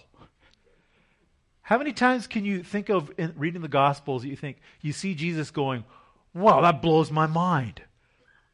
[1.66, 5.16] How many times can you think of in reading the Gospels you think you see
[5.16, 5.84] Jesus going,
[6.32, 7.82] Wow, that blows my mind.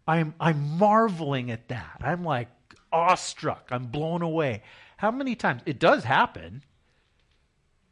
[0.08, 1.98] I'm I'm marveling at that.
[2.02, 2.48] I'm like
[2.92, 3.68] awestruck.
[3.70, 4.64] I'm blown away.
[4.96, 5.62] How many times?
[5.66, 6.64] It does happen,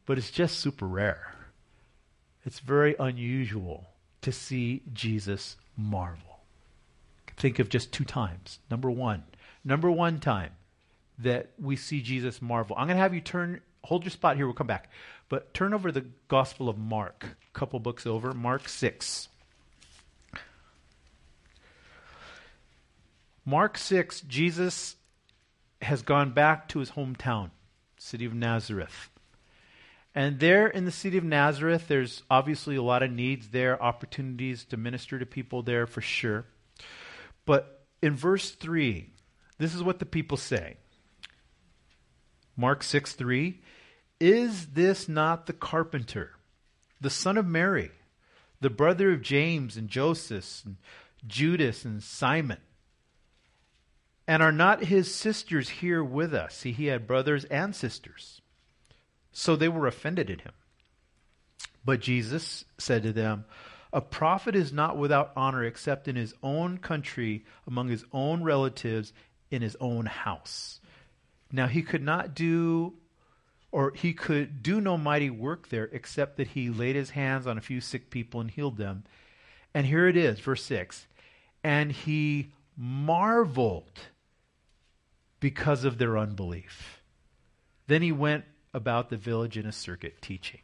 [0.06, 1.36] but it's just super rare.
[2.46, 3.88] It's very unusual
[4.22, 6.40] to see Jesus marvel.
[7.36, 8.60] think of just two times.
[8.72, 9.24] Number one,
[9.66, 10.52] number one time
[11.18, 12.76] that we see Jesus marvel.
[12.78, 14.90] I'm going to have you turn, hold your spot here, we'll come back.
[15.30, 19.28] But turn over the Gospel of Mark, a couple books over, Mark 6.
[23.46, 24.96] Mark 6, Jesus
[25.82, 27.52] has gone back to his hometown,
[27.98, 29.10] city of Nazareth.
[30.14, 34.66] And there in the city of Nazareth, there's obviously a lot of needs there, opportunities
[34.66, 36.46] to minister to people there for sure.
[37.46, 39.10] But in verse 3,
[39.58, 40.78] this is what the people say
[42.58, 43.62] Mark 6 3
[44.20, 46.32] Is this not the carpenter,
[47.00, 47.92] the son of Mary,
[48.60, 50.78] the brother of James and Joseph and
[51.26, 52.60] Judas and Simon?
[54.28, 56.58] And are not his sisters here with us?
[56.58, 58.42] See, he had brothers and sisters.
[59.32, 60.52] So they were offended at him.
[61.84, 63.46] But Jesus said to them,
[63.94, 69.14] A prophet is not without honor except in his own country, among his own relatives,
[69.50, 70.80] in his own house.
[71.52, 72.94] Now he could not do,
[73.72, 77.58] or he could do no mighty work there except that he laid his hands on
[77.58, 79.04] a few sick people and healed them.
[79.74, 81.08] And here it is, verse 6
[81.64, 84.00] And he marveled
[85.40, 87.02] because of their unbelief.
[87.88, 90.62] Then he went about the village in a circuit teaching.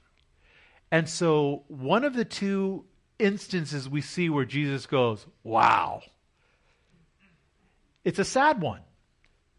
[0.92, 2.86] And so, one of the two
[3.18, 6.02] instances we see where Jesus goes, Wow.
[8.04, 8.82] It's a sad one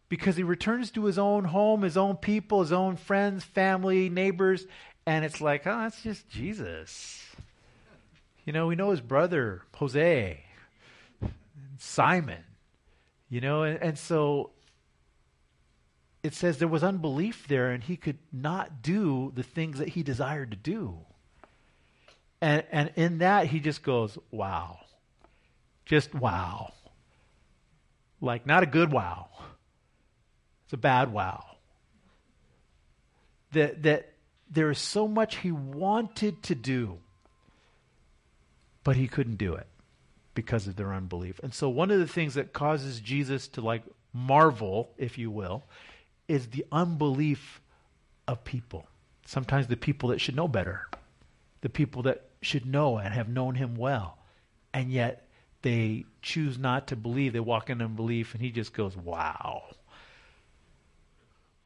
[0.09, 4.67] because he returns to his own home, his own people, his own friends, family, neighbors,
[5.07, 7.25] and it's like, oh, that's just Jesus.
[8.45, 10.41] You know, we know his brother, Jose,
[11.79, 12.45] Simon,
[13.29, 14.51] you know, and, and so
[16.23, 20.03] it says there was unbelief there and he could not do the things that he
[20.03, 20.99] desired to do.
[22.41, 24.81] And, and in that, he just goes, wow.
[25.85, 26.73] Just wow.
[28.21, 29.29] Like, not a good wow.
[30.67, 31.45] It's a bad wow.
[33.53, 34.13] That, that
[34.51, 36.99] there is so much he wanted to do,
[38.83, 39.69] but he couldn't do it
[40.35, 41.39] because of their unbelief.
[41.43, 45.63] And so, one of the things that causes Jesus to like marvel, if you will,
[46.27, 47.61] is the unbelief
[48.27, 48.87] of people.
[49.25, 50.89] Sometimes the people that should know better,
[51.61, 54.19] the people that should know and have known him well,
[54.75, 55.29] and yet
[55.63, 57.33] they choose not to believe.
[57.33, 59.63] They walk in unbelief, and he just goes, wow.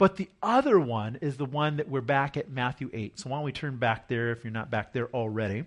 [0.00, 3.18] But the other one is the one that we're back at Matthew 8.
[3.18, 5.64] So why don't we turn back there if you're not back there already?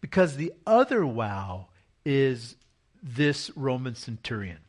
[0.00, 1.66] Because the other wow
[2.06, 2.56] is
[3.02, 4.60] this Roman centurion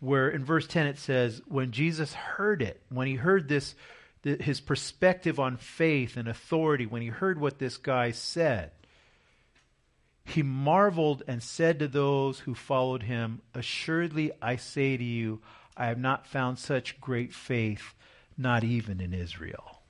[0.00, 3.74] where in verse 10 it says, when Jesus heard it, when he heard this,
[4.22, 8.70] his perspective on faith and authority, when he heard what this guy said,
[10.24, 15.42] he marveled and said to those who followed him, Assuredly I say to you,
[15.76, 17.94] I have not found such great faith,
[18.36, 19.82] not even in Israel.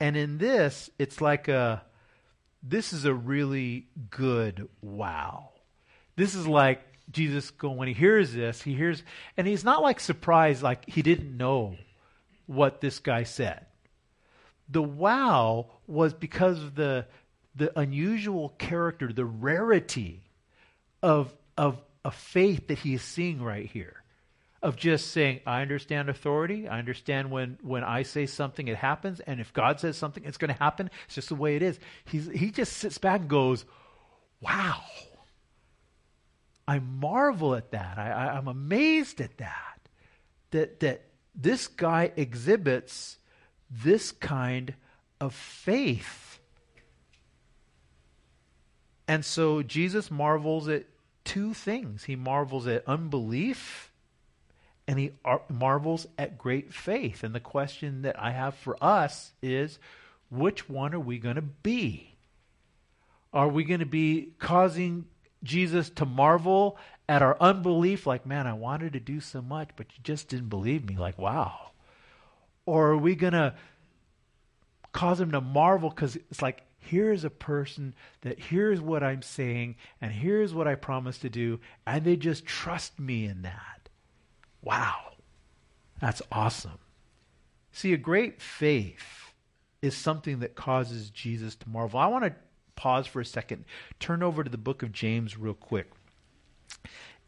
[0.00, 1.82] And in this, it's like a,
[2.62, 5.50] this is a really good wow.
[6.16, 9.02] This is like, Jesus going, when he hears this, he hears
[9.36, 11.76] and he's not like surprised like he didn't know
[12.46, 13.66] what this guy said.
[14.68, 17.06] The wow was because of the
[17.54, 20.22] the unusual character, the rarity
[21.02, 23.97] of of a faith that he is seeing right here.
[24.60, 26.66] Of just saying, I understand authority.
[26.66, 29.20] I understand when, when I say something, it happens.
[29.20, 30.90] And if God says something, it's going to happen.
[31.06, 31.78] It's just the way it is.
[32.04, 33.64] He's, he just sits back and goes,
[34.40, 34.82] Wow
[36.68, 37.96] I marvel at that.
[37.96, 39.80] I, I, I'm amazed at that.
[40.50, 43.16] That that this guy exhibits
[43.70, 44.74] this kind
[45.18, 46.40] of faith.
[49.08, 50.84] And so Jesus marvels at
[51.24, 52.04] two things.
[52.04, 53.90] He marvels at unbelief
[54.88, 55.12] and he
[55.50, 57.22] marvels at great faith.
[57.22, 59.78] And the question that I have for us is
[60.30, 62.16] which one are we going to be?
[63.34, 65.04] Are we going to be causing
[65.44, 69.86] Jesus to marvel at our unbelief, like, man, I wanted to do so much, but
[69.92, 70.96] you just didn't believe me.
[70.96, 71.70] Like, wow.
[72.64, 73.54] Or are we going to
[74.92, 79.76] cause him to marvel because it's like, here's a person that here's what I'm saying
[80.00, 83.77] and here's what I promised to do, and they just trust me in that.
[84.68, 85.12] Wow.
[85.98, 86.78] That's awesome.
[87.72, 89.32] See, a great faith
[89.80, 91.98] is something that causes Jesus to marvel.
[91.98, 92.34] I want to
[92.76, 93.64] pause for a second,
[93.98, 95.90] turn over to the book of James real quick.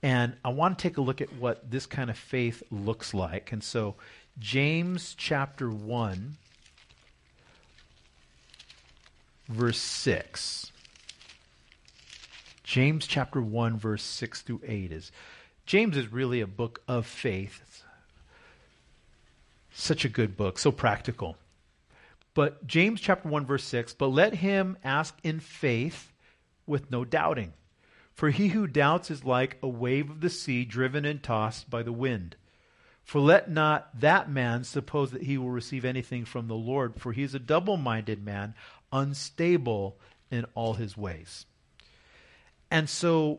[0.03, 3.53] And I want to take a look at what this kind of faith looks like.
[3.53, 3.95] And so,
[4.39, 6.37] James chapter 1,
[9.49, 10.73] verse 6.
[12.65, 15.11] James chapter 1 verse 6 through 8 is
[15.71, 17.61] James is really a book of faith.
[17.63, 17.85] It's
[19.71, 21.37] such a good book, so practical.
[22.35, 26.13] But James chapter 1 verse 6, but let him ask in faith
[26.67, 27.53] with no doubting.
[28.15, 31.85] For he who doubts is like a wave of the sea driven and tossed by
[31.85, 32.35] the wind.
[33.05, 37.13] For let not that man suppose that he will receive anything from the Lord, for
[37.13, 38.57] he is a double minded man,
[38.91, 40.01] unstable
[40.33, 41.47] in all his ways.
[42.73, 43.39] And so,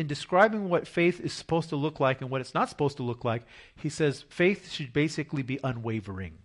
[0.00, 3.02] in describing what faith is supposed to look like and what it's not supposed to
[3.02, 3.42] look like,
[3.76, 6.38] he says faith should basically be unwavering.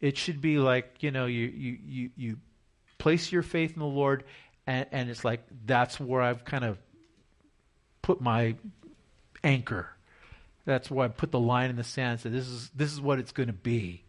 [0.00, 2.36] It should be like, you know, you, you, you, you
[2.98, 4.24] place your faith in the Lord,
[4.66, 6.76] and, and it's like that's where I've kind of
[8.02, 8.56] put my
[9.44, 9.88] anchor.
[10.64, 12.18] That's where I put the line in the sand.
[12.20, 14.03] So this is this is what it's going to be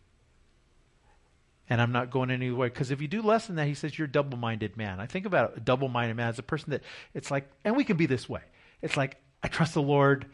[1.69, 2.69] and I'm not going anywhere.
[2.69, 4.99] Because if you do less than that, he says you're a double minded man.
[4.99, 7.83] I think about a double minded man as a person that it's like, and we
[7.83, 8.41] can be this way.
[8.81, 10.27] It's like, I trust the Lord,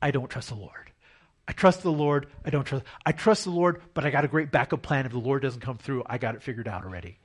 [0.00, 0.90] I don't trust the Lord.
[1.48, 2.84] I trust the Lord, I don't trust.
[3.04, 5.06] I trust the Lord, but I got a great backup plan.
[5.06, 7.18] If the Lord doesn't come through, I got it figured out already.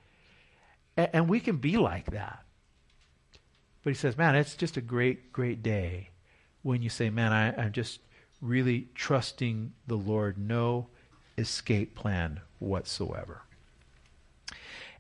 [0.96, 2.44] And, and we can be like that.
[3.84, 6.10] But he says, man, it's just a great, great day
[6.62, 8.00] when you say, man, I, I'm just
[8.42, 10.38] really trusting the Lord.
[10.38, 10.88] No
[11.42, 13.42] escape plan whatsoever.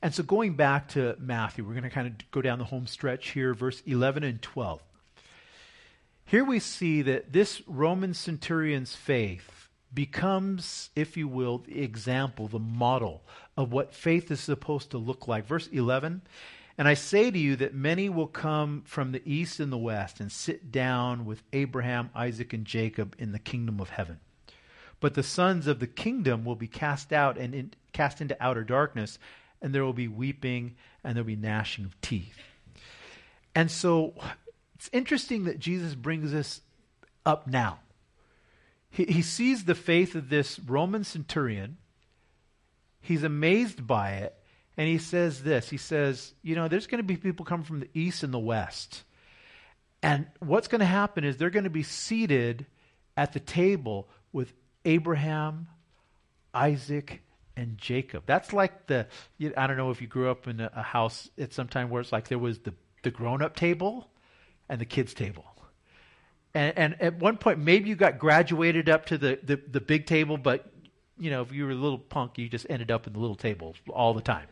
[0.01, 2.87] And so going back to Matthew, we're going to kind of go down the home
[2.87, 4.81] stretch here, verse 11 and 12.
[6.25, 12.57] Here we see that this Roman centurion's faith becomes, if you will, the example, the
[12.57, 13.21] model
[13.57, 15.45] of what faith is supposed to look like.
[15.45, 16.21] Verse 11
[16.77, 20.19] And I say to you that many will come from the east and the west
[20.19, 24.19] and sit down with Abraham, Isaac, and Jacob in the kingdom of heaven.
[25.01, 28.63] But the sons of the kingdom will be cast out and in, cast into outer
[28.63, 29.19] darkness,
[29.61, 32.37] and there will be weeping and there will be gnashing of teeth.
[33.53, 34.13] And so
[34.75, 36.61] it's interesting that Jesus brings this
[37.25, 37.79] up now.
[38.89, 41.77] He, he sees the faith of this Roman centurion,
[43.01, 44.35] he's amazed by it,
[44.77, 47.79] and he says this He says, You know, there's going to be people coming from
[47.79, 49.03] the east and the west.
[50.03, 52.65] And what's going to happen is they're going to be seated
[53.15, 54.51] at the table with
[54.85, 55.67] Abraham,
[56.53, 57.21] Isaac,
[57.55, 58.23] and Jacob.
[58.25, 59.07] That's like the,
[59.57, 62.11] I don't know if you grew up in a, house at some time where it's
[62.11, 62.73] like there was the,
[63.03, 64.09] the grown up table
[64.69, 65.45] and the kids' table.
[66.53, 70.05] And, and, at one point, maybe you got graduated up to the, the, the big
[70.05, 70.69] table, but
[71.17, 73.35] you know, if you were a little punk, you just ended up in the little
[73.35, 74.47] table all the time.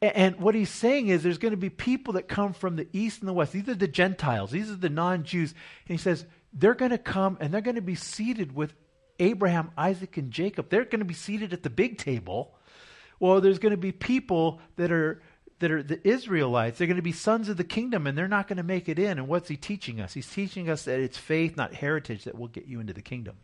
[0.00, 2.86] And, and what he's saying is there's going to be people that come from the
[2.92, 3.52] east and the west.
[3.52, 5.52] These are the Gentiles, these are the non Jews.
[5.88, 6.24] And he says,
[6.54, 8.72] they're going to come and they're going to be seated with
[9.18, 10.70] Abraham, Isaac, and Jacob.
[10.70, 12.54] They're going to be seated at the big table.
[13.20, 15.22] Well, there's going to be people that are
[15.60, 16.78] that are the Israelites.
[16.78, 18.98] They're going to be sons of the kingdom, and they're not going to make it
[18.98, 19.18] in.
[19.18, 20.12] And what's he teaching us?
[20.12, 23.36] He's teaching us that it's faith, not heritage, that will get you into the kingdom.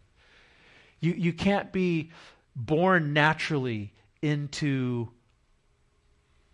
[1.01, 2.11] You you can't be
[2.55, 3.93] born naturally
[4.23, 5.09] into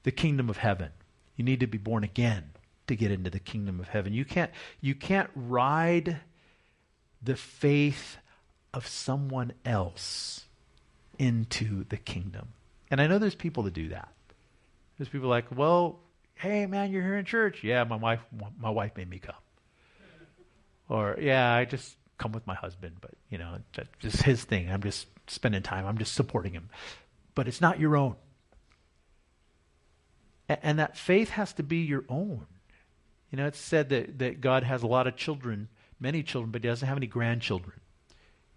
[0.03, 0.91] the kingdom of heaven.
[1.37, 2.51] You need to be born again
[2.87, 4.13] to get into the kingdom of heaven.
[4.13, 4.51] You can't
[4.81, 6.21] you can't ride
[7.23, 8.19] the faith
[8.73, 10.45] of someone else
[11.19, 12.49] into the kingdom.
[12.91, 14.09] And I know there's people that do that.
[14.99, 16.01] There's people like, well,
[16.35, 17.65] hey man, you're here in church.
[17.65, 18.21] Yeah, my wife
[18.59, 19.35] my wife made me come.
[20.89, 24.71] Or yeah, I just come with my husband, but you know, that's just his thing.
[24.71, 25.87] I'm just spending time.
[25.87, 26.71] I'm just supporting him.
[27.35, 28.17] But it's not your own.
[30.49, 32.47] And that faith has to be your own.
[33.31, 35.69] You know, it's said that, that God has a lot of children
[36.01, 37.81] many children, but he doesn't have any grandchildren.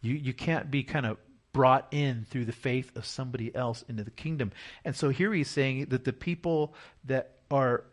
[0.01, 1.17] You, you can't be kind of
[1.51, 4.51] brought in through the faith of somebody else into the kingdom.
[4.85, 6.73] And so here he's saying that the people
[7.05, 7.83] that are.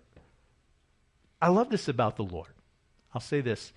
[1.41, 2.53] I love this about the Lord.
[3.15, 3.73] I'll say this.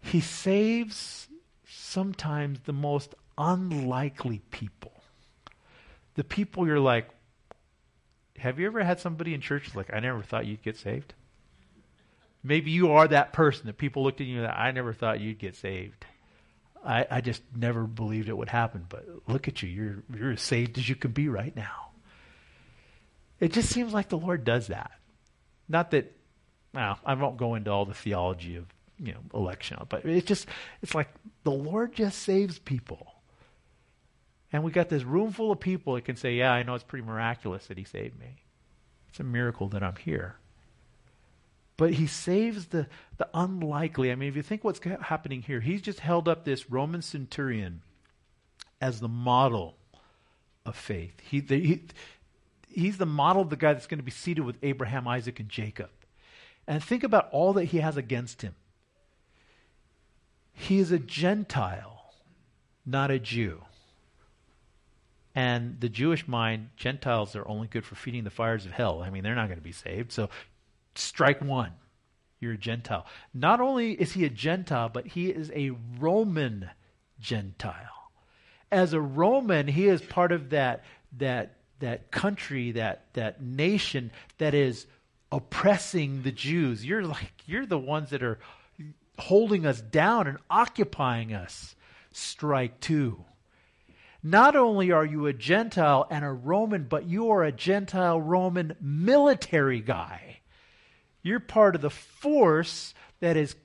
[0.00, 1.28] He saves
[1.68, 4.92] sometimes the most unlikely people.
[6.14, 7.08] The people you're like,
[8.38, 11.14] have you ever had somebody in church like, I never thought you'd get saved?
[12.46, 15.38] Maybe you are that person that people looked at you that I never thought you'd
[15.38, 16.06] get saved.
[16.84, 18.86] I, I just never believed it would happen.
[18.88, 19.68] But look at you.
[19.68, 21.90] You're, you're as saved as you can be right now.
[23.40, 24.92] It just seems like the Lord does that.
[25.68, 26.12] Not that,
[26.72, 28.66] well, I won't go into all the theology of,
[28.98, 30.46] you know, election, but it's just,
[30.82, 31.08] it's like
[31.42, 33.14] the Lord just saves people.
[34.52, 36.84] And we got this room full of people that can say, yeah, I know it's
[36.84, 38.36] pretty miraculous that he saved me.
[39.08, 40.36] It's a miracle that I'm here.
[41.76, 42.86] But he saves the,
[43.18, 44.10] the unlikely.
[44.10, 47.82] I mean, if you think what's happening here, he's just held up this Roman centurion
[48.80, 49.76] as the model
[50.64, 51.20] of faith.
[51.20, 51.82] He, the, he,
[52.68, 55.48] he's the model of the guy that's going to be seated with Abraham, Isaac, and
[55.48, 55.90] Jacob.
[56.66, 58.54] And think about all that he has against him.
[60.52, 62.12] He is a Gentile,
[62.86, 63.62] not a Jew.
[65.34, 69.02] And the Jewish mind, Gentiles are only good for feeding the fires of hell.
[69.02, 70.10] I mean, they're not going to be saved.
[70.10, 70.30] So
[70.98, 71.72] strike one.
[72.40, 73.06] You're a Gentile.
[73.32, 76.70] Not only is he a Gentile, but he is a Roman
[77.18, 78.10] Gentile.
[78.70, 80.84] As a Roman, he is part of that,
[81.18, 84.86] that, that country, that, that nation that is
[85.32, 86.84] oppressing the Jews.
[86.84, 88.38] You're like, you're the ones that are
[89.18, 91.74] holding us down and occupying us.
[92.12, 93.24] Strike two.
[94.22, 98.74] Not only are you a Gentile and a Roman, but you are a Gentile Roman
[98.80, 100.35] military guy.
[101.26, 103.56] You're part of the force that is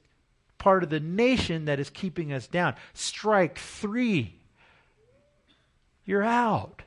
[0.57, 2.73] part of the nation that is keeping us down.
[2.95, 4.39] Strike three.
[6.03, 6.81] You're out.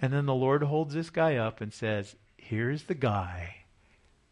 [0.00, 3.56] And then the Lord holds this guy up and says, Here's the guy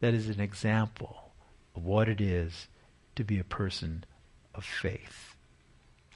[0.01, 1.33] that is an example
[1.77, 2.67] of what it is
[3.15, 4.05] to be a person
[4.55, 5.37] of faith.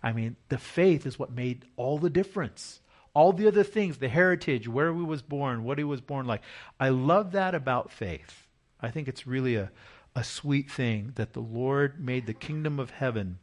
[0.02, 2.80] I mean, the faith is what made all the difference.
[3.14, 6.42] All the other things, the heritage, where he was born, what he was born like.
[6.78, 8.48] I love that about faith.
[8.80, 9.70] I think it's really a,
[10.16, 13.38] a sweet thing that the Lord made the kingdom of heaven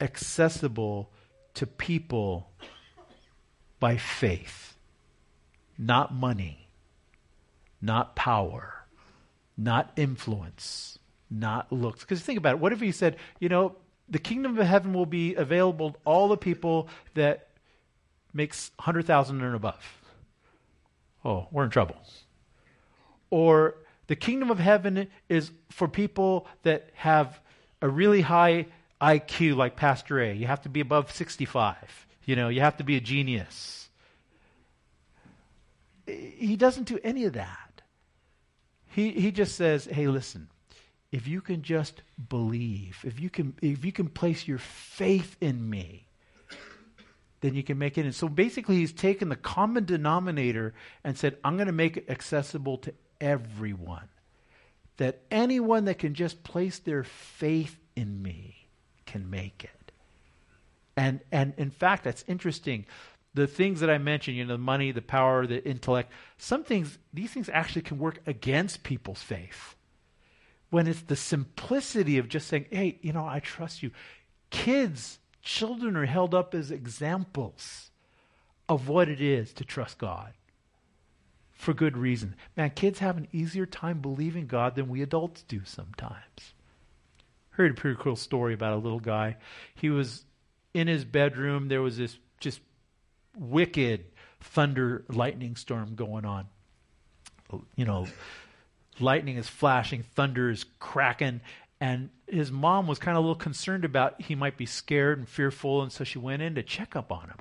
[0.00, 1.10] accessible
[1.54, 2.50] to people
[3.80, 4.76] by faith,
[5.78, 6.68] not money,
[7.80, 8.86] not power,
[9.56, 10.98] not influence,
[11.30, 12.00] not looks.
[12.00, 12.60] Because think about it.
[12.60, 13.76] What if he said, you know,
[14.08, 17.45] the kingdom of heaven will be available to all the people that
[18.36, 19.82] makes 100,000 and above.
[21.24, 21.96] Oh, we're in trouble.
[23.30, 23.74] Or
[24.06, 27.40] the kingdom of heaven is for people that have
[27.82, 28.66] a really high
[29.00, 30.32] IQ like Pastor A.
[30.32, 32.06] You have to be above 65.
[32.24, 33.88] You know, you have to be a genius.
[36.06, 37.82] He doesn't do any of that.
[38.86, 40.48] He, he just says, hey, listen,
[41.10, 45.68] if you can just believe, if you can, if you can place your faith in
[45.68, 46.05] me,
[47.46, 48.04] then you can make it.
[48.04, 50.74] And so basically, he's taken the common denominator
[51.04, 54.08] and said, I'm going to make it accessible to everyone.
[54.96, 58.68] That anyone that can just place their faith in me
[59.04, 59.92] can make it.
[60.96, 62.86] And, and in fact, that's interesting.
[63.34, 66.98] The things that I mentioned, you know, the money, the power, the intellect, some things,
[67.12, 69.76] these things actually can work against people's faith
[70.70, 73.90] when it's the simplicity of just saying, hey, you know, I trust you.
[74.50, 77.90] Kids, children are held up as examples
[78.68, 80.32] of what it is to trust God
[81.52, 82.34] for good reason.
[82.56, 86.54] Man, kids have an easier time believing God than we adults do sometimes.
[87.50, 89.36] Heard a pretty cool story about a little guy.
[89.76, 90.24] He was
[90.74, 92.60] in his bedroom, there was this just
[93.38, 94.04] wicked
[94.40, 96.48] thunder lightning storm going on.
[97.76, 98.08] You know,
[98.98, 101.40] lightning is flashing, thunder is cracking,
[101.80, 105.28] and his mom was kind of a little concerned about he might be scared and
[105.28, 107.38] fearful, and so she went in to check up on him.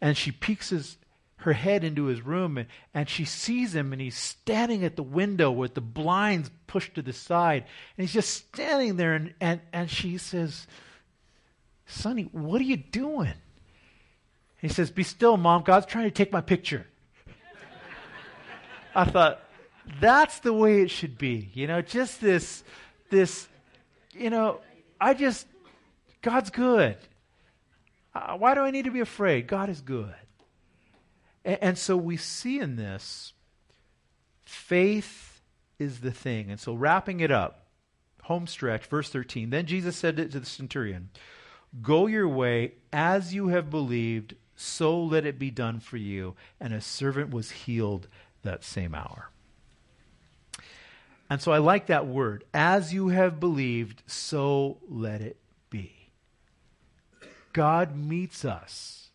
[0.00, 0.98] And she peeks his,
[1.36, 5.02] her head into his room, and, and she sees him, and he's standing at the
[5.02, 7.64] window with the blinds pushed to the side,
[7.96, 10.66] and he's just standing there, and, and, and she says,
[11.86, 13.34] Sonny, what are you doing?
[14.62, 15.62] He says, Be still, Mom.
[15.62, 16.86] God's trying to take my picture.
[18.94, 19.42] I thought,
[20.00, 21.50] that's the way it should be.
[21.52, 22.62] You know, just this,
[23.12, 23.46] this,
[24.10, 24.58] you know,
[25.00, 25.46] I just,
[26.20, 26.96] God's good.
[28.14, 29.46] Uh, why do I need to be afraid?
[29.46, 30.14] God is good.
[31.44, 33.32] And, and so we see in this,
[34.44, 35.40] faith
[35.78, 36.50] is the thing.
[36.50, 37.66] And so wrapping it up,
[38.24, 39.50] home stretch, verse 13.
[39.50, 41.10] Then Jesus said to the centurion,
[41.80, 46.34] Go your way as you have believed, so let it be done for you.
[46.60, 48.08] And a servant was healed
[48.42, 49.30] that same hour.
[51.32, 52.44] And so I like that word.
[52.52, 55.38] As you have believed, so let it
[55.70, 56.10] be.
[57.54, 59.08] God meets us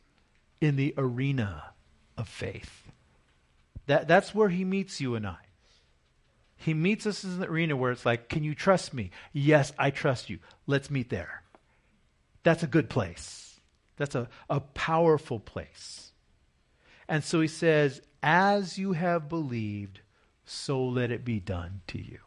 [0.60, 1.74] in the arena
[2.18, 2.92] of faith.
[3.86, 5.38] That, that's where he meets you and I.
[6.56, 9.12] He meets us in the arena where it's like, Can you trust me?
[9.32, 10.40] Yes, I trust you.
[10.66, 11.44] Let's meet there.
[12.42, 13.60] That's a good place.
[13.98, 16.14] That's a, a powerful place.
[17.08, 20.02] And so he says, As you have believed,
[20.50, 22.20] so let it be done to you.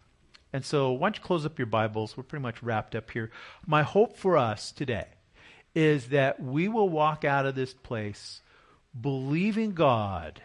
[0.52, 2.16] And so, why don't you close up your Bibles?
[2.16, 3.30] We're pretty much wrapped up here.
[3.66, 5.06] My hope for us today
[5.74, 8.42] is that we will walk out of this place
[9.00, 10.42] believing God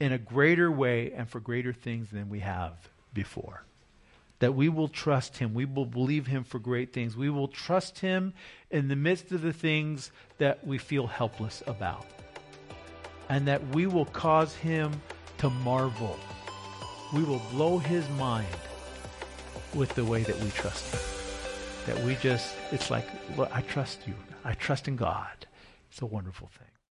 [0.00, 3.64] in a greater way and for greater things than we have before.
[4.38, 5.54] That we will trust Him.
[5.54, 7.16] We will believe Him for great things.
[7.16, 8.34] We will trust Him
[8.70, 12.06] in the midst of the things that we feel helpless about.
[13.28, 14.92] and that we will cause him
[15.38, 16.18] to marvel.
[17.12, 18.46] We will blow his mind
[19.74, 21.00] with the way that we trust him.
[21.86, 23.06] That we just, it's like,
[23.52, 24.14] I trust you.
[24.44, 25.46] I trust in God.
[25.90, 26.70] It's a wonderful thing.